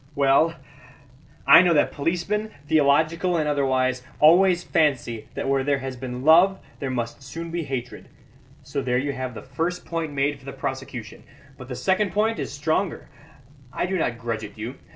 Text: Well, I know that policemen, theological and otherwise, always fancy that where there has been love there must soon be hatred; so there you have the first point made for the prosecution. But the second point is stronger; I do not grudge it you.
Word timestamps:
Well, 0.15 0.55
I 1.45 1.61
know 1.61 1.75
that 1.75 1.91
policemen, 1.91 2.49
theological 2.67 3.37
and 3.37 3.47
otherwise, 3.47 4.01
always 4.19 4.63
fancy 4.63 5.27
that 5.35 5.47
where 5.47 5.63
there 5.63 5.77
has 5.77 5.95
been 5.95 6.23
love 6.25 6.57
there 6.79 6.89
must 6.89 7.21
soon 7.21 7.51
be 7.51 7.65
hatred; 7.65 8.09
so 8.63 8.81
there 8.81 8.97
you 8.97 9.11
have 9.13 9.35
the 9.35 9.43
first 9.43 9.85
point 9.85 10.11
made 10.11 10.39
for 10.39 10.45
the 10.45 10.53
prosecution. 10.53 11.21
But 11.55 11.67
the 11.67 11.75
second 11.75 12.13
point 12.13 12.39
is 12.39 12.51
stronger; 12.51 13.09
I 13.71 13.85
do 13.85 13.95
not 13.95 14.17
grudge 14.17 14.43
it 14.43 14.57
you. 14.57 14.79